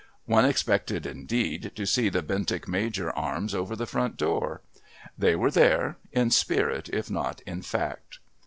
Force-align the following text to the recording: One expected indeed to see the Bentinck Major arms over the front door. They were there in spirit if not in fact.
One 0.25 0.45
expected 0.45 1.05
indeed 1.05 1.73
to 1.75 1.85
see 1.85 2.09
the 2.09 2.23
Bentinck 2.23 2.67
Major 2.67 3.11
arms 3.11 3.53
over 3.53 3.75
the 3.75 3.85
front 3.85 4.17
door. 4.17 4.61
They 5.15 5.35
were 5.35 5.51
there 5.51 5.95
in 6.11 6.31
spirit 6.31 6.89
if 6.89 7.11
not 7.11 7.41
in 7.41 7.61
fact. 7.61 8.17